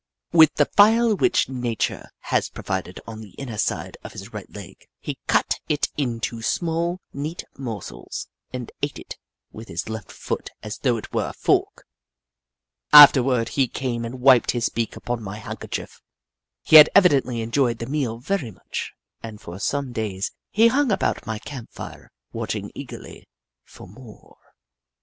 With 0.31 0.55
the 0.55 0.65
file 0.65 1.15
which 1.15 1.47
Nature 1.47 2.09
has 2.33 2.49
provided 2.49 2.99
on 3.05 3.21
the 3.21 3.35
inner 3.37 3.59
side 3.59 3.97
of 4.03 4.13
his 4.13 4.33
right 4.33 4.49
leg, 4.49 4.87
he 4.99 5.19
cut 5.27 5.59
it 5.69 5.89
into 5.95 6.41
small, 6.41 6.99
neat 7.13 7.43
morsels 7.55 8.27
and 8.51 8.71
ate 8.81 8.97
it 8.97 9.19
with 9.51 9.67
his 9.67 9.89
left 9.89 10.11
foot 10.11 10.49
as 10.63 10.79
though 10.79 10.97
it 10.97 11.13
were 11.13 11.27
a 11.29 11.33
fork. 11.33 11.85
Afterward 12.91 13.49
he 13.49 13.67
came 13.67 13.69
2o8 13.69 13.77
The 13.77 13.77
Book 13.77 13.77
of 13.77 13.77
Clever 13.77 13.93
Beasts 13.93 14.15
and 14.15 14.21
wiped 14.23 14.51
his 14.51 14.69
beak 14.69 14.95
upon 14.95 15.21
my 15.23 15.37
handkerchief. 15.37 16.01
He 16.63 16.75
had 16.77 16.89
evidently 16.95 17.41
enjoyed 17.41 17.77
the 17.77 17.85
meal 17.85 18.17
very 18.17 18.49
much 18.49 18.93
and 19.21 19.39
for 19.39 19.59
some 19.59 19.91
days 19.93 20.31
he 20.49 20.69
hung 20.69 20.91
about 20.91 21.27
my 21.27 21.37
camp 21.37 21.69
fire, 21.71 22.11
watching 22.33 22.71
eagerly 22.73 23.29
for 23.65 23.87
more. 23.87 24.39